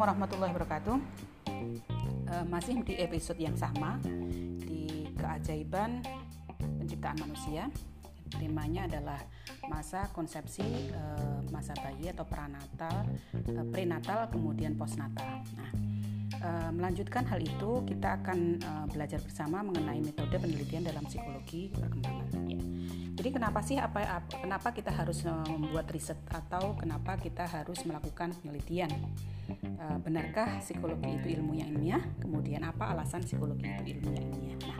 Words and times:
warahmatullahi 0.00 0.56
wabarakatuh. 0.56 0.96
Uh, 2.32 2.44
masih 2.48 2.80
di 2.88 2.96
episode 2.96 3.36
yang 3.36 3.52
sama 3.52 4.00
di 4.64 5.12
keajaiban 5.12 6.00
penciptaan 6.56 7.20
manusia. 7.20 7.68
Temanya 8.32 8.88
adalah 8.88 9.20
masa 9.68 10.08
konsepsi, 10.16 10.88
uh, 10.96 11.44
masa 11.52 11.76
bayi 11.84 12.08
atau 12.08 12.24
pranatal, 12.24 13.12
uh, 13.52 13.66
prenatal, 13.68 14.32
kemudian 14.32 14.72
postnatal. 14.80 15.44
Nah, 15.60 15.70
melanjutkan 16.72 17.28
hal 17.28 17.36
itu, 17.44 17.84
kita 17.84 18.16
akan 18.24 18.56
belajar 18.88 19.20
bersama 19.20 19.60
mengenai 19.60 20.00
metode 20.00 20.40
penelitian 20.40 20.88
dalam 20.88 21.04
psikologi 21.04 21.68
perkembangan. 21.68 22.32
Ya. 22.48 22.56
Jadi 23.20 23.28
kenapa 23.28 23.60
sih 23.60 23.76
apa, 23.76 24.00
apa 24.08 24.40
kenapa 24.40 24.72
kita 24.72 24.88
harus 24.88 25.20
membuat 25.28 25.92
riset 25.92 26.16
atau 26.32 26.72
kenapa 26.80 27.20
kita 27.20 27.44
harus 27.44 27.84
melakukan 27.84 28.32
penelitian? 28.40 28.88
E, 29.56 29.84
benarkah 30.02 30.60
psikologi 30.62 31.18
itu 31.18 31.40
ilmu 31.40 31.52
yang 31.56 31.68
ilmiah? 31.74 32.02
Kemudian 32.22 32.62
apa 32.66 32.92
alasan 32.94 33.24
psikologi 33.24 33.66
itu 33.66 33.82
ilmu 33.96 34.10
yang 34.12 34.26
ilmiah? 34.30 34.58
Nah, 34.66 34.78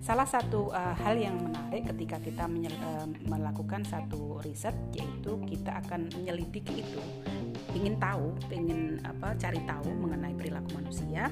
salah 0.00 0.28
satu 0.28 0.70
uh, 0.70 0.94
hal 0.94 1.18
yang 1.18 1.34
menarik 1.34 1.90
ketika 1.90 2.22
kita 2.22 2.46
uh, 2.46 3.06
melakukan 3.26 3.82
satu 3.82 4.38
riset 4.38 4.76
yaitu 4.94 5.34
kita 5.50 5.82
akan 5.82 6.06
menyelidiki 6.14 6.86
itu, 6.86 7.02
ingin 7.74 7.98
tahu, 7.98 8.30
ingin 8.54 9.02
apa 9.02 9.34
cari 9.34 9.58
tahu 9.66 9.90
mengenai 9.98 10.30
perilaku 10.38 10.78
manusia, 10.78 11.26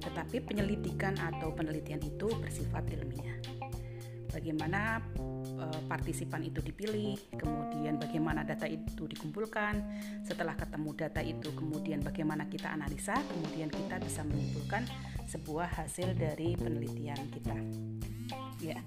tetapi 0.00 0.40
penyelidikan 0.40 1.12
atau 1.20 1.52
penelitian 1.52 2.00
itu 2.00 2.32
bersifat 2.40 2.88
ilmiah 2.96 3.53
bagaimana 4.34 4.98
uh, 5.62 5.80
partisipan 5.86 6.42
itu 6.42 6.58
dipilih, 6.58 7.14
kemudian 7.38 8.02
bagaimana 8.02 8.42
data 8.42 8.66
itu 8.66 9.06
dikumpulkan. 9.06 9.78
Setelah 10.26 10.58
ketemu 10.58 10.90
data 10.98 11.22
itu, 11.22 11.54
kemudian 11.54 12.02
bagaimana 12.02 12.50
kita 12.50 12.74
analisa, 12.74 13.14
kemudian 13.30 13.70
kita 13.70 14.02
bisa 14.02 14.26
menyimpulkan 14.26 14.82
sebuah 15.30 15.70
hasil 15.78 16.18
dari 16.18 16.58
penelitian 16.58 17.20
kita. 17.30 17.56
Ya. 18.58 18.82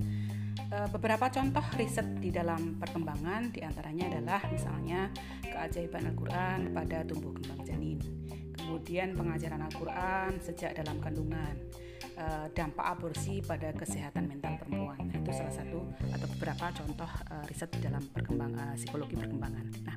Uh, 0.67 0.89
beberapa 0.91 1.31
contoh 1.31 1.63
riset 1.79 2.19
di 2.19 2.27
dalam 2.27 2.75
perkembangan 2.75 3.55
di 3.55 3.63
antaranya 3.63 4.11
adalah 4.11 4.43
misalnya 4.51 5.07
keajaiban 5.39 6.11
Al-Quran 6.11 6.75
pada 6.75 7.07
tumbuh 7.07 7.31
kembang 7.39 7.63
janin, 7.63 7.97
kemudian 8.51 9.15
pengajaran 9.15 9.63
Al-Quran 9.63 10.43
sejak 10.43 10.75
dalam 10.75 10.99
kandungan, 10.99 11.55
uh, 12.17 12.47
dampak 12.51 12.85
aborsi 12.97 13.39
pada 13.45 13.71
kesehatan 13.71 14.27
mental 14.27 14.57
perempuan. 14.59 14.97
Nah, 15.07 15.15
itu 15.21 15.31
salah 15.31 15.53
satu 15.53 15.79
atau 16.09 16.27
beberapa 16.35 16.65
contoh 16.73 17.11
uh, 17.31 17.43
riset 17.47 17.69
di 17.71 17.79
dalam 17.85 18.03
perkembang 18.09 18.53
uh, 18.57 18.75
psikologi 18.75 19.15
perkembangan. 19.15 19.65
Nah, 19.85 19.95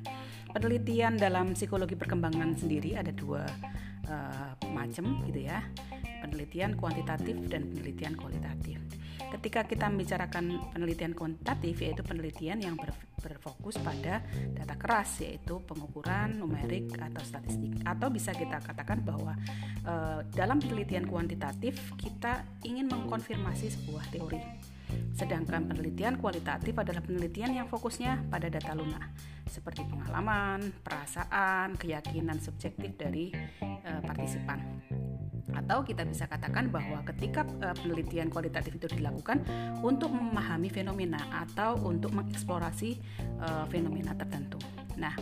penelitian 0.53 1.17
dalam 1.17 1.57
psikologi 1.57 1.97
perkembangan 1.97 2.55
sendiri 2.55 2.95
ada 2.95 3.11
dua 3.11 3.43
uh, 4.07 4.53
macam 4.71 5.25
gitu 5.27 5.41
ya. 5.49 5.65
Penelitian 6.21 6.77
kuantitatif 6.77 7.33
dan 7.49 7.65
penelitian 7.73 8.13
kualitatif. 8.13 8.70
Ketika 9.31 9.63
kita 9.63 9.87
membicarakan 9.87 10.75
penelitian 10.75 11.15
kuantitatif 11.15 11.79
yaitu 11.79 12.03
penelitian 12.03 12.59
yang 12.59 12.75
ber, 12.75 12.91
berfokus 13.23 13.79
pada 13.79 14.19
data 14.51 14.75
keras 14.75 15.23
yaitu 15.23 15.63
pengukuran 15.63 16.35
numerik 16.35 16.91
atau 16.99 17.23
statistik 17.23 17.79
atau 17.87 18.11
bisa 18.11 18.35
kita 18.35 18.59
katakan 18.59 18.99
bahwa 19.07 19.39
uh, 19.87 20.19
dalam 20.35 20.59
penelitian 20.59 21.07
kuantitatif 21.07 21.95
kita 21.95 22.43
ingin 22.67 22.91
mengkonfirmasi 22.91 23.71
sebuah 23.71 24.11
teori 24.11 24.41
Sedangkan 25.15 25.67
penelitian 25.67 26.17
kualitatif 26.19 26.75
adalah 26.75 27.03
penelitian 27.03 27.51
yang 27.55 27.67
fokusnya 27.67 28.27
pada 28.31 28.47
data 28.47 28.75
lunak, 28.75 29.11
seperti 29.47 29.85
pengalaman, 29.87 30.71
perasaan, 30.83 31.75
keyakinan 31.77 32.39
subjektif 32.39 32.95
dari 32.95 33.31
e, 33.61 33.91
partisipan. 34.03 34.59
Atau 35.55 35.83
kita 35.83 36.07
bisa 36.07 36.25
katakan 36.27 36.71
bahwa 36.71 37.03
ketika 37.07 37.43
e, 37.43 37.67
penelitian 37.81 38.31
kualitatif 38.31 38.77
itu 38.77 38.87
dilakukan 38.91 39.43
untuk 39.83 40.11
memahami 40.11 40.71
fenomena 40.71 41.19
atau 41.31 41.79
untuk 41.83 42.15
mengeksplorasi 42.15 42.89
e, 43.19 43.47
fenomena 43.67 44.15
tertentu. 44.15 44.59
Nah, 44.99 45.15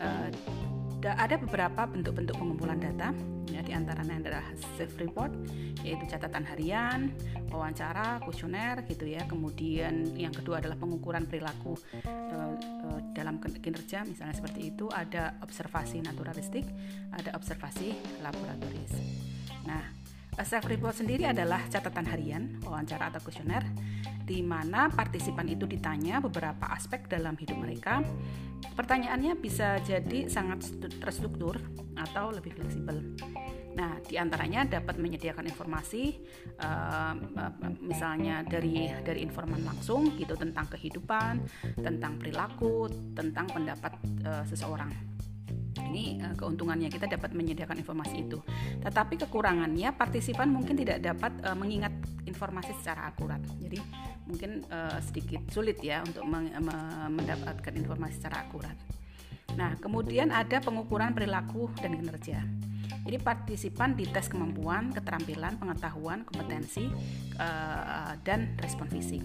e, 0.00 0.08
ada 1.08 1.40
beberapa 1.40 1.88
bentuk-bentuk 1.88 2.36
pengumpulan 2.36 2.76
data 2.76 3.16
ya 3.48 3.64
di 3.64 3.72
antaranya 3.72 4.20
adalah 4.20 4.44
self 4.76 4.94
report 5.00 5.32
yaitu 5.82 6.04
catatan 6.06 6.44
harian 6.44 7.10
wawancara 7.48 8.20
kuesioner 8.22 8.84
gitu 8.86 9.08
ya. 9.08 9.24
Kemudian 9.24 10.12
yang 10.14 10.30
kedua 10.30 10.60
adalah 10.60 10.76
pengukuran 10.76 11.24
perilaku 11.26 11.74
uh, 12.04 12.54
uh, 12.56 13.00
dalam 13.16 13.40
kinerja 13.40 14.04
misalnya 14.04 14.36
seperti 14.36 14.70
itu. 14.70 14.86
Ada 14.92 15.40
observasi 15.42 16.04
naturalistik 16.04 16.68
ada 17.10 17.34
observasi 17.34 17.96
laboratoris 18.22 18.92
nah 19.66 19.82
self 20.40 20.64
report 20.68 20.96
sendiri 20.96 21.28
adalah 21.28 21.68
catatan 21.68 22.06
harian 22.08 22.42
wawancara 22.64 23.12
atau 23.12 23.20
kuesioner 23.20 23.64
di 24.30 24.46
mana 24.46 24.86
partisipan 24.86 25.50
itu 25.50 25.66
ditanya 25.66 26.22
beberapa 26.22 26.70
aspek 26.70 27.10
dalam 27.10 27.34
hidup 27.34 27.58
mereka. 27.58 27.98
Pertanyaannya 28.78 29.34
bisa 29.34 29.82
jadi 29.82 30.30
sangat 30.30 30.70
terstruktur 31.02 31.58
atau 31.98 32.30
lebih 32.30 32.54
fleksibel. 32.54 33.18
Nah, 33.74 33.98
di 34.06 34.14
antaranya 34.22 34.66
dapat 34.66 35.02
menyediakan 35.02 35.50
informasi, 35.50 36.14
uh, 36.62 37.14
misalnya 37.82 38.46
dari 38.46 38.86
dari 39.02 39.26
informan 39.26 39.66
langsung 39.66 40.14
gitu 40.14 40.38
tentang 40.38 40.70
kehidupan, 40.70 41.42
tentang 41.74 42.14
perilaku, 42.22 42.86
tentang 43.18 43.50
pendapat 43.50 43.98
seseorang 44.46 44.94
ini 45.90 46.22
uh, 46.22 46.38
keuntungannya 46.38 46.86
kita 46.86 47.10
dapat 47.10 47.34
menyediakan 47.34 47.82
informasi 47.82 48.30
itu. 48.30 48.38
Tetapi 48.80 49.18
kekurangannya 49.26 49.90
partisipan 49.98 50.48
mungkin 50.48 50.78
tidak 50.78 51.02
dapat 51.02 51.34
uh, 51.42 51.58
mengingat 51.58 51.92
informasi 52.24 52.72
secara 52.78 53.10
akurat. 53.10 53.42
Jadi 53.58 53.82
mungkin 54.30 54.62
uh, 54.70 55.02
sedikit 55.02 55.42
sulit 55.50 55.82
ya 55.82 56.06
untuk 56.06 56.22
mendapatkan 57.10 57.74
informasi 57.74 58.14
secara 58.22 58.46
akurat. 58.46 58.78
Nah, 59.58 59.74
kemudian 59.82 60.30
ada 60.30 60.62
pengukuran 60.62 61.10
perilaku 61.10 61.66
dan 61.82 61.98
kinerja. 61.98 62.38
Jadi 63.00 63.16
partisipan 63.18 63.96
dites 63.98 64.30
kemampuan, 64.30 64.94
keterampilan, 64.94 65.58
pengetahuan, 65.58 66.22
kompetensi, 66.22 66.86
uh, 67.40 68.14
dan 68.22 68.54
respon 68.60 68.86
fisik. 68.92 69.24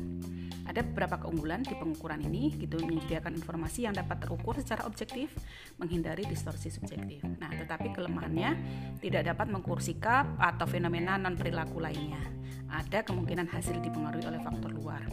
Ada 0.65 0.81
beberapa 0.81 1.21
keunggulan 1.21 1.61
di 1.61 1.77
pengukuran 1.77 2.25
ini, 2.25 2.49
gitu 2.57 2.81
menyediakan 2.81 3.37
informasi 3.37 3.85
yang 3.85 3.93
dapat 3.93 4.17
terukur 4.25 4.57
secara 4.57 4.83
objektif, 4.89 5.29
menghindari 5.77 6.25
distorsi 6.25 6.73
subjektif. 6.73 7.21
Nah, 7.37 7.53
tetapi 7.53 7.93
kelemahannya 7.93 8.57
tidak 8.97 9.29
dapat 9.29 9.47
mengukur 9.53 9.77
sikap 9.77 10.25
atau 10.41 10.65
fenomena 10.65 11.21
non 11.21 11.37
perilaku 11.37 11.77
lainnya. 11.77 12.21
Ada 12.65 13.05
kemungkinan 13.05 13.45
hasil 13.45 13.77
dipengaruhi 13.77 14.25
oleh 14.25 14.41
faktor 14.41 14.73
luar. 14.73 15.05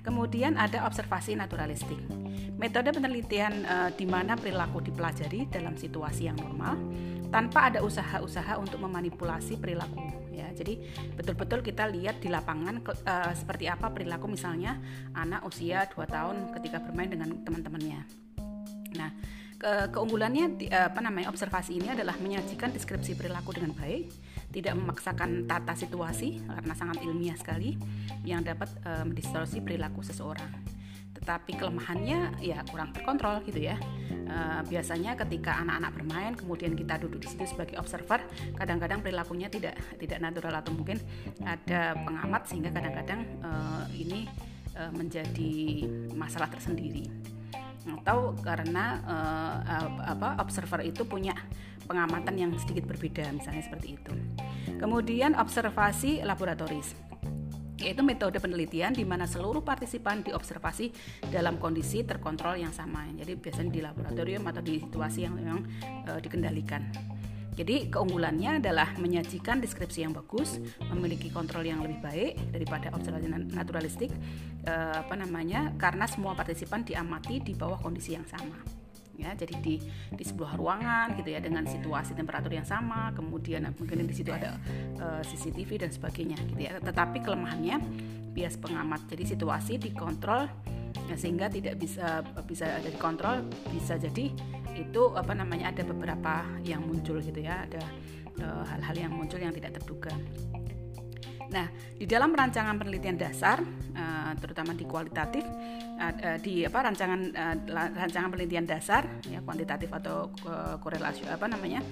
Kemudian 0.00 0.56
ada 0.56 0.88
observasi 0.88 1.36
naturalistik. 1.36 2.00
Metode 2.56 2.92
penelitian 2.96 3.52
e, 3.68 3.76
di 3.92 4.08
mana 4.08 4.32
perilaku 4.32 4.80
dipelajari 4.80 5.44
dalam 5.52 5.76
situasi 5.76 6.28
yang 6.28 6.40
normal 6.40 6.76
tanpa 7.28 7.68
ada 7.68 7.84
usaha-usaha 7.84 8.56
untuk 8.56 8.80
memanipulasi 8.80 9.60
perilaku 9.60 10.19
ya. 10.40 10.48
Jadi 10.56 10.80
betul-betul 11.14 11.60
kita 11.60 11.84
lihat 11.92 12.24
di 12.24 12.32
lapangan 12.32 12.80
ke, 12.80 12.92
uh, 13.04 13.32
seperti 13.36 13.68
apa 13.68 13.92
perilaku 13.92 14.26
misalnya 14.26 14.80
anak 15.12 15.44
usia 15.44 15.84
2 15.92 16.00
tahun 16.08 16.36
ketika 16.56 16.80
bermain 16.80 17.12
dengan 17.12 17.44
teman-temannya. 17.44 18.00
Nah, 18.96 19.10
ke 19.60 19.92
keunggulannya 19.92 20.56
di, 20.56 20.66
uh, 20.72 20.88
apa 20.88 21.04
namanya 21.04 21.28
observasi 21.28 21.76
ini 21.76 21.92
adalah 21.92 22.16
menyajikan 22.16 22.72
deskripsi 22.72 23.12
perilaku 23.20 23.52
dengan 23.52 23.76
baik, 23.76 24.08
tidak 24.48 24.74
memaksakan 24.80 25.44
tata 25.44 25.76
situasi 25.76 26.40
karena 26.48 26.74
sangat 26.74 27.04
ilmiah 27.04 27.36
sekali 27.36 27.76
yang 28.24 28.40
dapat 28.40 28.72
uh, 28.88 29.04
mendistorsi 29.04 29.60
perilaku 29.60 30.00
seseorang 30.00 30.69
tetapi 31.20 31.52
kelemahannya 31.60 32.40
ya 32.40 32.64
kurang 32.66 32.96
terkontrol 32.96 33.44
gitu 33.44 33.60
ya. 33.60 33.76
E, 34.10 34.36
biasanya 34.66 35.14
ketika 35.20 35.60
anak-anak 35.60 35.90
bermain 35.94 36.32
kemudian 36.34 36.72
kita 36.72 36.96
duduk 36.96 37.22
di 37.22 37.28
situ 37.28 37.44
sebagai 37.44 37.76
observer, 37.76 38.24
kadang-kadang 38.56 39.04
perilakunya 39.04 39.52
tidak 39.52 39.76
tidak 40.00 40.18
natural 40.18 40.58
atau 40.58 40.72
mungkin 40.72 40.96
ada 41.44 41.94
pengamat 42.00 42.42
sehingga 42.48 42.70
kadang-kadang 42.72 43.20
e, 43.44 43.50
ini 44.00 44.20
e, 44.72 44.82
menjadi 44.96 45.54
masalah 46.16 46.48
tersendiri. 46.48 47.06
Atau 47.84 48.36
karena 48.40 49.00
e, 49.04 49.16
apa 50.08 50.40
observer 50.40 50.84
itu 50.88 51.04
punya 51.04 51.36
pengamatan 51.84 52.34
yang 52.38 52.50
sedikit 52.56 52.86
berbeda 52.86 53.28
misalnya 53.34 53.66
seperti 53.66 53.98
itu. 53.98 54.12
Kemudian 54.78 55.36
observasi 55.36 56.22
laboratoris 56.22 57.09
yaitu 57.80 58.04
metode 58.04 58.36
penelitian 58.36 58.92
di 58.92 59.02
mana 59.08 59.24
seluruh 59.24 59.64
partisipan 59.64 60.20
diobservasi 60.22 60.92
dalam 61.32 61.56
kondisi 61.56 62.04
terkontrol 62.04 62.60
yang 62.60 62.70
sama. 62.70 63.08
Jadi 63.16 63.32
biasanya 63.40 63.70
di 63.72 63.80
laboratorium 63.80 64.44
atau 64.46 64.62
di 64.62 64.78
situasi 64.78 65.24
yang 65.24 65.34
memang 65.34 65.64
e, 66.06 66.10
dikendalikan. 66.20 66.84
Jadi 67.56 67.92
keunggulannya 67.92 68.62
adalah 68.62 68.94
menyajikan 68.96 69.60
deskripsi 69.60 70.06
yang 70.06 70.16
bagus, 70.16 70.62
memiliki 70.92 71.28
kontrol 71.28 71.66
yang 71.66 71.84
lebih 71.84 72.00
baik 72.00 72.32
daripada 72.54 72.88
observasi 72.94 73.26
naturalistik, 73.52 74.12
e, 74.64 74.72
apa 74.96 75.12
namanya? 75.18 75.74
Karena 75.76 76.08
semua 76.08 76.32
partisipan 76.32 76.86
diamati 76.86 77.42
di 77.42 77.52
bawah 77.52 77.76
kondisi 77.80 78.16
yang 78.16 78.24
sama. 78.24 78.79
Ya 79.20 79.36
jadi 79.36 79.54
di 79.60 79.76
di 80.10 80.24
sebuah 80.24 80.56
ruangan 80.56 81.14
gitu 81.20 81.36
ya 81.36 81.40
dengan 81.44 81.68
situasi 81.68 82.16
temperatur 82.16 82.50
yang 82.50 82.64
sama 82.64 83.12
kemudian 83.12 83.68
mungkin 83.76 84.08
di 84.08 84.14
situ 84.16 84.32
ada 84.32 84.56
uh, 84.98 85.20
eh, 85.20 85.22
CCTV 85.22 85.86
dan 85.86 85.90
sebagainya 85.92 86.38
gitu 86.48 86.60
ya. 86.60 86.80
Tetapi 86.80 87.20
kelemahannya 87.20 87.76
bias 88.32 88.56
pengamat. 88.56 89.10
Jadi 89.10 89.24
situasi 89.36 89.72
dikontrol 89.76 90.48
ya, 91.10 91.16
sehingga 91.18 91.50
tidak 91.50 91.78
bisa 91.78 92.24
bisa 92.46 92.80
ada 92.80 92.88
dikontrol 92.88 93.46
bisa 93.70 93.98
jadi 93.98 94.32
itu 94.74 95.02
apa 95.12 95.34
namanya 95.34 95.74
ada 95.74 95.82
beberapa 95.82 96.46
yang 96.62 96.86
muncul 96.86 97.18
gitu 97.20 97.42
ya 97.42 97.66
ada 97.66 97.82
eh, 98.38 98.62
hal-hal 98.70 98.96
uh, 98.96 99.02
yang 99.08 99.12
muncul 99.12 99.38
yang 99.42 99.52
tidak 99.52 99.76
terduga 99.76 100.14
Nah, 101.50 101.66
di 101.98 102.06
dalam 102.06 102.30
rancangan 102.30 102.78
penelitian 102.78 103.18
dasar, 103.18 103.58
uh, 103.94 104.32
terutama 104.38 104.70
di 104.70 104.86
kualitatif, 104.86 105.42
uh, 105.98 106.38
di 106.38 106.62
apa 106.62 106.78
rancangan 106.86 107.20
rancangan 107.98 108.30
penelitian 108.30 108.66
dasar, 108.66 109.02
ya 109.26 109.42
kuantitatif 109.42 109.90
atau 109.90 110.30
korelasi 110.80 111.26
apa 111.26 111.50
namanya 111.50 111.82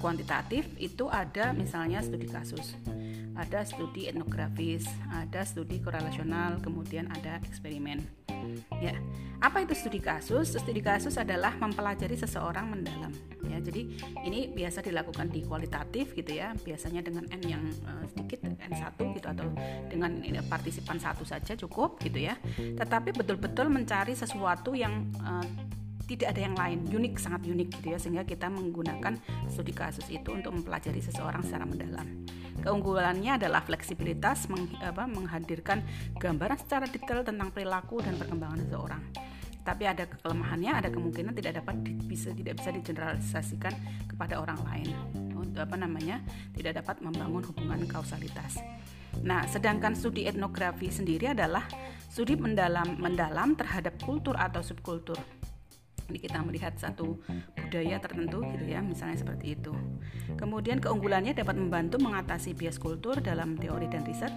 kuantitatif 0.00 0.66
itu 0.80 1.06
ada 1.12 1.52
misalnya 1.52 2.00
studi 2.00 2.26
kasus, 2.26 2.74
ada 3.36 3.64
studi 3.64 4.08
etnografis, 4.08 4.84
ada 5.08 5.42
studi 5.46 5.80
korelasional, 5.80 6.60
kemudian 6.60 7.08
ada 7.12 7.40
eksperimen. 7.44 8.04
Ya, 8.82 8.98
apa 9.38 9.62
itu 9.62 9.72
studi 9.72 10.02
kasus? 10.02 10.52
Studi 10.52 10.82
kasus 10.82 11.14
adalah 11.14 11.54
mempelajari 11.56 12.18
seseorang 12.18 12.74
mendalam. 12.74 13.14
Ya, 13.46 13.62
jadi 13.62 13.86
ini 14.26 14.50
biasa 14.50 14.82
dilakukan 14.82 15.30
di 15.30 15.46
kualitatif 15.46 16.12
gitu 16.12 16.32
ya, 16.34 16.52
biasanya 16.60 17.06
dengan 17.06 17.30
n 17.30 17.42
yang 17.46 17.64
uh, 17.86 18.04
sedikit 18.10 18.42
n1 18.44 18.98
gitu 18.98 19.26
atau 19.30 19.46
dengan 19.86 20.18
ini, 20.20 20.42
partisipan 20.46 20.98
satu 20.98 21.22
saja 21.22 21.54
cukup 21.54 22.02
gitu 22.02 22.18
ya. 22.18 22.34
Tetapi 22.58 23.14
betul-betul 23.14 23.70
mencari 23.70 24.12
sesuatu 24.18 24.74
yang 24.74 25.06
uh, 25.22 25.46
tidak 26.06 26.34
ada 26.34 26.40
yang 26.44 26.56
lain 26.58 26.78
unik 26.90 27.14
sangat 27.16 27.46
unik 27.46 27.68
gitu 27.78 27.86
ya 27.94 27.98
sehingga 27.98 28.24
kita 28.26 28.50
menggunakan 28.50 29.16
studi 29.48 29.72
kasus 29.72 30.04
itu 30.12 30.34
untuk 30.34 30.52
mempelajari 30.52 31.00
seseorang 31.00 31.40
secara 31.40 31.64
mendalam 31.64 32.04
keunggulannya 32.60 33.40
adalah 33.40 33.64
fleksibilitas 33.64 34.52
meng, 34.52 34.68
apa, 34.84 35.08
menghadirkan 35.08 35.80
gambaran 36.20 36.58
secara 36.60 36.84
detail 36.84 37.24
tentang 37.24 37.48
perilaku 37.48 38.04
dan 38.04 38.20
perkembangan 38.20 38.60
seseorang. 38.68 39.02
Tapi 39.62 39.86
ada 39.86 40.04
kelemahannya 40.10 40.74
ada 40.74 40.88
kemungkinan 40.90 41.32
tidak 41.38 41.62
dapat 41.62 41.86
di, 41.86 41.94
bisa 41.94 42.34
tidak 42.34 42.58
bisa 42.58 42.74
digeneralisasikan 42.74 43.74
kepada 44.10 44.42
orang 44.42 44.58
lain. 44.66 44.90
Untuk 45.38 45.62
apa 45.62 45.78
namanya? 45.78 46.18
Tidak 46.50 46.74
dapat 46.74 46.98
membangun 46.98 47.46
hubungan 47.46 47.86
kausalitas. 47.86 48.58
Nah, 49.22 49.46
sedangkan 49.46 49.94
studi 49.94 50.26
etnografi 50.26 50.90
sendiri 50.90 51.30
adalah 51.30 51.68
studi 52.10 52.34
mendalam 52.34 52.98
mendalam 52.98 53.54
terhadap 53.54 54.00
kultur 54.02 54.34
atau 54.34 54.64
subkultur 54.64 55.20
ini 56.12 56.20
kita 56.20 56.44
melihat 56.44 56.76
satu 56.76 57.16
budaya 57.56 57.96
tertentu 57.96 58.44
gitu 58.52 58.64
ya 58.68 58.84
misalnya 58.84 59.16
seperti 59.16 59.56
itu. 59.56 59.72
Kemudian 60.36 60.76
keunggulannya 60.76 61.32
dapat 61.32 61.56
membantu 61.56 61.96
mengatasi 62.04 62.52
bias 62.52 62.76
kultur 62.76 63.24
dalam 63.24 63.56
teori 63.56 63.88
dan 63.88 64.04
riset 64.04 64.30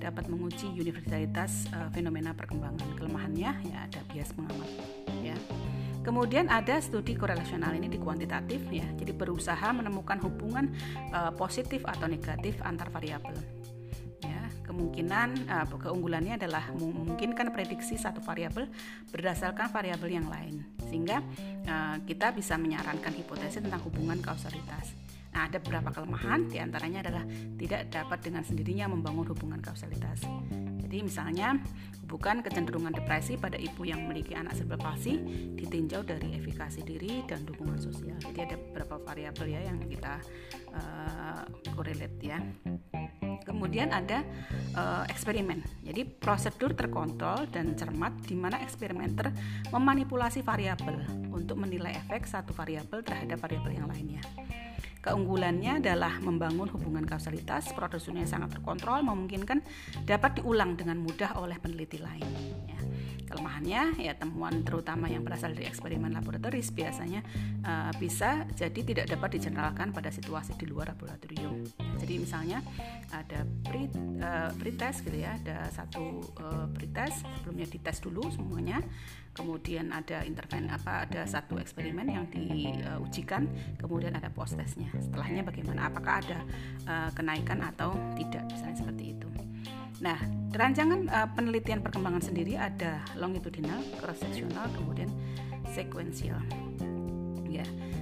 dapat 0.00 0.32
menguji 0.32 0.72
universalitas 0.80 1.68
uh, 1.76 1.92
fenomena 1.92 2.32
perkembangan 2.32 2.96
kelemahannya 2.96 3.52
ya 3.68 3.78
ada 3.84 4.00
bias 4.08 4.32
pengamat 4.32 4.68
ya. 5.20 5.36
Kemudian 6.00 6.48
ada 6.48 6.80
studi 6.80 7.12
korelasional 7.12 7.76
ini 7.76 7.92
di 7.92 8.00
kuantitatif 8.00 8.64
ya, 8.72 8.88
jadi 8.96 9.12
berusaha 9.12 9.68
menemukan 9.76 10.16
hubungan 10.24 10.72
uh, 11.12 11.28
positif 11.36 11.84
atau 11.84 12.08
negatif 12.08 12.56
antar 12.64 12.88
variabel 12.88 13.59
kemungkinan 14.70 15.50
uh, 15.50 15.66
keunggulannya 15.66 16.38
adalah 16.38 16.70
memungkinkan 16.78 17.50
prediksi 17.50 17.98
satu 17.98 18.22
variabel 18.22 18.70
berdasarkan 19.10 19.74
variabel 19.74 20.22
yang 20.22 20.30
lain 20.30 20.62
sehingga 20.86 21.18
uh, 21.66 21.98
kita 22.06 22.30
bisa 22.30 22.54
menyarankan 22.54 23.10
hipotesis 23.18 23.58
tentang 23.58 23.82
hubungan 23.82 24.22
kausalitas. 24.22 24.94
Nah, 25.30 25.46
ada 25.46 25.62
beberapa 25.62 25.94
kelemahan, 25.94 26.50
di 26.50 26.58
antaranya 26.58 27.06
adalah 27.06 27.22
tidak 27.54 27.86
dapat 27.86 28.18
dengan 28.18 28.42
sendirinya 28.42 28.90
membangun 28.90 29.30
hubungan 29.30 29.62
kausalitas. 29.62 30.26
Jadi 30.90 31.06
misalnya, 31.06 31.54
bukan 32.10 32.42
kecenderungan 32.42 32.90
depresi 32.90 33.38
pada 33.38 33.54
ibu 33.54 33.86
yang 33.86 34.02
memiliki 34.02 34.34
anak 34.34 34.58
cerebral 34.58 34.82
palsi 34.82 35.22
ditinjau 35.54 36.02
dari 36.02 36.34
efikasi 36.34 36.82
diri 36.82 37.22
dan 37.30 37.46
dukungan 37.46 37.78
sosial. 37.78 38.18
Jadi 38.18 38.50
ada 38.50 38.56
beberapa 38.58 38.98
variabel 38.98 39.54
ya 39.54 39.70
yang 39.70 39.78
kita 39.86 40.18
uh, 40.74 41.46
correlate 41.78 42.18
ya. 42.18 42.42
Kemudian 43.46 43.94
ada 43.94 44.26
uh, 44.74 45.06
eksperimen. 45.06 45.62
Jadi 45.86 46.02
prosedur 46.02 46.74
terkontrol 46.74 47.46
dan 47.54 47.78
cermat 47.78 48.10
di 48.26 48.34
mana 48.34 48.58
eksperimenter 48.58 49.30
memanipulasi 49.70 50.42
variabel 50.42 51.06
untuk 51.30 51.62
menilai 51.62 51.94
efek 51.94 52.26
satu 52.26 52.50
variabel 52.50 53.06
terhadap 53.06 53.38
variabel 53.38 53.78
yang 53.78 53.86
lainnya. 53.86 54.22
Keunggulannya 55.00 55.80
adalah 55.80 56.20
membangun 56.20 56.68
hubungan 56.76 57.08
kausalitas, 57.08 57.72
prosedurnya 57.72 58.28
sangat 58.28 58.60
terkontrol, 58.60 59.00
memungkinkan 59.00 59.64
dapat 60.04 60.44
diulang 60.44 60.76
dengan 60.76 61.00
mudah 61.00 61.40
oleh 61.40 61.56
peneliti 61.56 61.96
lain. 61.96 62.28
Ya. 62.68 62.80
Kelemahannya 63.30 63.96
ya 63.96 64.12
temuan 64.18 64.60
terutama 64.66 65.06
yang 65.08 65.24
berasal 65.24 65.56
dari 65.56 65.70
eksperimen 65.70 66.12
laboratoris 66.12 66.74
biasanya 66.74 67.22
uh, 67.62 67.94
bisa 67.96 68.44
jadi 68.52 68.80
tidak 68.82 69.06
dapat 69.06 69.38
dijeneralkan 69.38 69.94
pada 69.94 70.12
situasi 70.12 70.58
di 70.58 70.66
luar 70.66 70.92
laboratorium. 70.92 71.64
Jadi 72.10 72.26
misalnya 72.26 72.58
ada 73.14 73.46
pre 73.62 73.86
uh, 74.18 74.50
pretest 74.58 75.06
gitu 75.06 75.14
ya, 75.14 75.38
ada 75.38 75.70
satu 75.70 76.26
uh, 76.42 76.66
pretest 76.74 77.22
sebelumnya 77.22 77.70
dites 77.70 78.02
dulu 78.02 78.26
semuanya, 78.34 78.82
kemudian 79.30 79.94
ada 79.94 80.26
interven 80.26 80.66
apa 80.74 81.06
ada 81.06 81.22
satu 81.22 81.62
eksperimen 81.62 82.10
yang 82.10 82.26
diujikan, 82.26 83.46
kemudian 83.78 84.18
ada 84.18 84.26
post 84.26 84.58
testnya. 84.58 84.90
Setelahnya 84.98 85.46
bagaimana? 85.46 85.86
Apakah 85.86 86.18
ada 86.18 86.38
uh, 86.90 87.10
kenaikan 87.14 87.62
atau 87.62 87.94
tidak? 88.18 88.42
Misalnya 88.50 88.74
seperti 88.82 89.04
itu. 89.14 89.28
Nah, 90.02 90.18
rancangan 90.50 91.06
uh, 91.14 91.30
penelitian 91.30 91.86
perkembangan 91.86 92.26
sendiri 92.26 92.58
ada 92.58 93.06
longitudinal, 93.14 93.86
cross 94.02 94.18
sectional, 94.18 94.66
kemudian 94.74 95.14
sekuensial. 95.70 96.42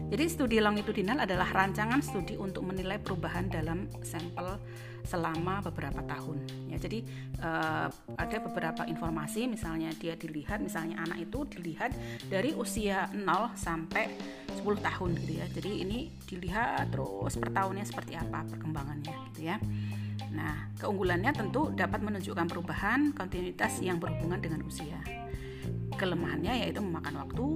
Jadi 0.08 0.25
studi 0.25 0.56
longitudinal 0.56 1.20
adalah 1.20 1.52
rancangan 1.52 2.00
studi 2.00 2.40
untuk 2.40 2.64
menilai 2.64 2.96
perubahan 2.96 3.52
dalam 3.52 3.93
sampel 4.00 4.56
selama 5.05 5.60
beberapa 5.69 6.00
tahun. 6.05 6.49
Ya, 6.72 6.81
jadi 6.81 7.05
uh, 7.44 7.88
ada 8.16 8.37
beberapa 8.40 8.88
informasi, 8.88 9.44
misalnya 9.44 9.93
dia 10.00 10.16
dilihat, 10.16 10.64
misalnya 10.64 11.05
anak 11.05 11.28
itu 11.28 11.44
dilihat 11.49 11.93
dari 12.28 12.56
usia 12.56 13.09
0 13.12 13.52
sampai 13.52 14.09
10 14.56 14.64
tahun 14.80 15.11
gitu 15.25 15.32
ya. 15.44 15.47
Jadi 15.52 15.71
ini 15.85 16.09
dilihat 16.25 16.88
terus 16.88 17.37
per 17.37 17.52
tahunnya 17.52 17.85
seperti 17.85 18.16
apa 18.16 18.49
perkembangannya 18.49 19.12
gitu 19.32 19.49
ya. 19.49 19.61
Nah, 20.32 20.73
keunggulannya 20.80 21.37
tentu 21.37 21.68
dapat 21.73 22.00
menunjukkan 22.00 22.49
perubahan 22.49 23.12
kontinuitas 23.12 23.80
yang 23.85 24.00
berhubungan 24.00 24.40
dengan 24.40 24.64
usia. 24.64 25.27
Kelemahannya 25.99 26.62
yaitu 26.62 26.78
memakan 26.78 27.26
waktu 27.26 27.47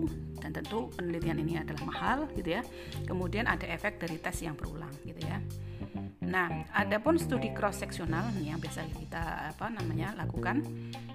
dan 0.42 0.50
tentu 0.50 0.90
penelitian 0.98 1.38
ini 1.38 1.62
adalah 1.62 1.82
mahal 1.86 2.18
gitu 2.34 2.58
ya. 2.58 2.62
Kemudian 3.06 3.46
ada 3.46 3.64
efek 3.70 4.02
dari 4.02 4.18
tes 4.18 4.42
yang 4.42 4.58
berulang 4.58 4.90
gitu 5.06 5.22
ya. 5.22 5.38
Nah, 6.22 6.48
adapun 6.72 7.18
studi 7.18 7.50
cross 7.52 7.82
seksional 7.82 8.30
yang 8.40 8.62
biasa 8.62 8.86
kita 8.94 9.52
apa 9.52 9.68
namanya 9.68 10.14
lakukan 10.16 10.64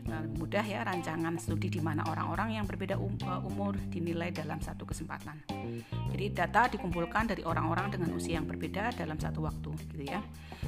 eh, 0.05 0.25
mudah 0.35 0.61
ya 0.61 0.83
rancangan 0.83 1.39
studi 1.39 1.71
di 1.73 1.81
mana 1.81 2.03
orang-orang 2.05 2.59
yang 2.59 2.65
berbeda 2.67 2.99
um, 2.99 3.15
eh, 3.15 3.41
umur 3.47 3.73
dinilai 3.89 4.35
dalam 4.35 4.59
satu 4.59 4.85
kesempatan. 4.85 5.41
Jadi 6.13 6.25
data 6.35 6.69
dikumpulkan 6.69 7.33
dari 7.33 7.41
orang-orang 7.47 7.97
dengan 7.97 8.13
usia 8.13 8.37
yang 8.37 8.45
berbeda 8.45 8.93
dalam 8.93 9.17
satu 9.17 9.47
waktu, 9.47 9.71
gitu 9.95 10.05
ya. 10.05 10.19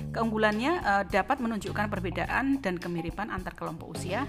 Keunggulannya 0.09 0.73
uh, 0.81 1.03
dapat 1.05 1.43
menunjukkan 1.43 1.91
perbedaan 1.91 2.63
dan 2.63 2.79
kemiripan 2.79 3.29
antar 3.29 3.53
kelompok 3.53 3.97
usia, 3.97 4.25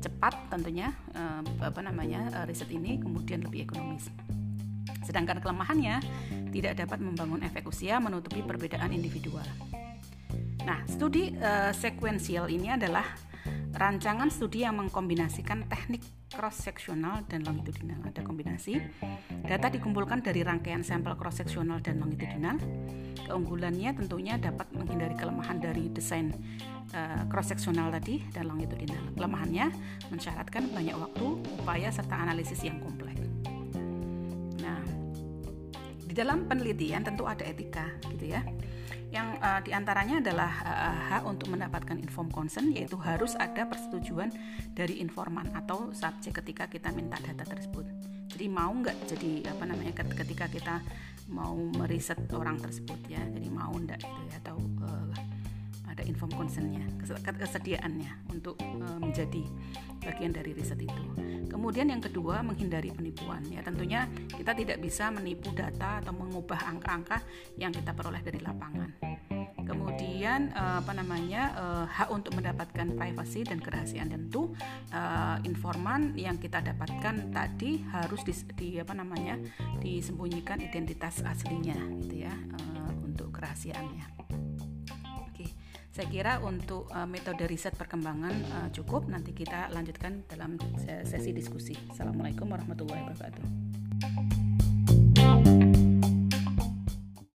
cepat 0.00 0.48
tentunya 0.48 0.90
uh, 1.14 1.44
apa 1.60 1.80
namanya 1.84 2.42
uh, 2.42 2.44
riset 2.48 2.72
ini 2.72 2.96
kemudian 2.98 3.44
lebih 3.44 3.68
ekonomis. 3.68 4.08
Sedangkan 5.04 5.38
kelemahannya 5.38 6.00
tidak 6.50 6.80
dapat 6.80 6.98
membangun 6.98 7.44
efek 7.44 7.68
usia 7.68 8.00
menutupi 8.02 8.42
perbedaan 8.42 8.90
individual. 8.90 9.46
Nah, 10.64 10.84
studi 10.88 11.32
uh, 11.40 11.72
sekuensial 11.72 12.52
ini 12.52 12.74
adalah 12.74 13.06
rancangan 13.76 14.28
studi 14.28 14.66
yang 14.66 14.76
mengkombinasikan 14.76 15.64
teknik 15.70 16.04
cross-seksional 16.30 17.26
dan 17.26 17.42
longitudinal. 17.42 18.00
Ada 18.06 18.22
kombinasi. 18.22 18.78
Data 19.44 19.66
dikumpulkan 19.66 20.22
dari 20.22 20.46
rangkaian 20.46 20.86
sampel 20.86 21.18
cross-seksional 21.18 21.82
dan 21.82 21.98
longitudinal. 21.98 22.56
Keunggulannya 23.26 23.94
tentunya 23.94 24.38
dapat 24.38 24.70
menghindari 24.74 25.14
kelemahan 25.18 25.58
dari 25.58 25.90
desain 25.90 26.30
uh, 26.94 27.26
cross-seksional 27.26 27.90
tadi 27.90 28.22
dan 28.30 28.46
longitudinal. 28.46 29.14
Kelemahannya 29.18 29.70
mensyaratkan 30.10 30.70
banyak 30.70 30.96
waktu, 30.96 31.26
upaya, 31.62 31.90
serta 31.90 32.14
analisis 32.14 32.62
yang 32.62 32.78
kompleks. 32.82 33.22
Nah, 34.62 34.82
di 36.06 36.14
dalam 36.14 36.46
penelitian 36.46 37.02
tentu 37.06 37.26
ada 37.26 37.42
etika 37.46 37.86
gitu 38.10 38.34
ya 38.34 38.42
yang 39.10 39.38
uh, 39.38 39.62
di 39.62 39.70
antaranya 39.70 40.18
adalah 40.18 40.50
uh, 40.66 40.94
hak 41.14 41.22
untuk 41.26 41.54
mendapatkan 41.54 41.98
inform 41.98 42.30
consent 42.34 42.74
yaitu 42.74 42.98
harus 42.98 43.38
ada 43.38 43.66
persetujuan 43.66 44.30
dari 44.74 44.98
informan 44.98 45.50
atau 45.54 45.94
subjek 45.94 46.42
ketika 46.42 46.66
kita 46.66 46.90
minta 46.90 47.18
data 47.22 47.46
tersebut. 47.46 47.86
Jadi 48.30 48.40
jadi 48.40 48.56
mau 48.56 48.72
nggak 48.72 48.96
jadi 49.04 49.52
apa 49.52 49.64
namanya 49.68 49.92
ketika 50.00 50.48
kita 50.48 50.80
mau 51.28 51.60
meriset 51.76 52.16
orang 52.32 52.56
tersebut 52.56 52.96
ya 53.04 53.20
jadi 53.20 53.52
mau 53.52 53.68
nggak 53.68 54.00
gitu 54.00 54.20
ya 54.32 54.34
atau 54.40 54.56
uh, 54.80 55.12
ada 55.90 56.06
inform 56.06 56.30
concernnya 56.46 56.86
kesediaannya 57.20 58.30
untuk 58.30 58.54
uh, 58.62 58.98
menjadi 59.02 59.42
bagian 60.00 60.32
dari 60.32 60.54
riset 60.54 60.80
itu. 60.80 61.04
Kemudian 61.50 61.90
yang 61.90 62.00
kedua 62.00 62.40
menghindari 62.46 62.94
penipuan. 62.94 63.42
Ya 63.50 63.60
tentunya 63.60 64.06
kita 64.30 64.54
tidak 64.54 64.78
bisa 64.78 65.10
menipu 65.10 65.50
data 65.50 65.98
atau 66.00 66.14
mengubah 66.14 66.62
angka-angka 66.70 67.20
yang 67.58 67.74
kita 67.74 67.90
peroleh 67.92 68.22
dari 68.22 68.38
lapangan. 68.40 68.94
Kemudian 69.66 70.50
uh, 70.54 70.82
apa 70.82 70.92
namanya 70.94 71.42
uh, 71.58 71.86
hak 71.86 72.08
untuk 72.10 72.38
mendapatkan 72.38 72.94
privasi 72.94 73.46
dan 73.46 73.58
kerahasiaan 73.58 74.10
tentu 74.10 74.54
informan 75.46 76.18
yang 76.18 76.34
kita 76.36 76.58
dapatkan 76.58 77.30
tadi 77.30 77.82
harus 77.94 78.22
di, 78.26 78.34
di 78.58 78.68
apa 78.82 78.92
namanya 78.94 79.38
disembunyikan 79.78 80.58
identitas 80.58 81.22
aslinya 81.22 81.78
gitu 82.02 82.26
ya 82.26 82.34
untuk 83.06 83.30
kerahasiaannya 83.30 84.49
saya 86.00 86.08
kira 86.08 86.34
untuk 86.40 86.88
uh, 86.96 87.04
metode 87.04 87.44
riset 87.44 87.76
perkembangan 87.76 88.32
uh, 88.32 88.68
cukup. 88.72 89.04
Nanti 89.04 89.36
kita 89.36 89.68
lanjutkan 89.68 90.24
dalam 90.32 90.56
sesi 90.80 91.28
diskusi. 91.36 91.76
Assalamualaikum 91.92 92.48
warahmatullahi 92.48 93.04
wabarakatuh 93.04 93.69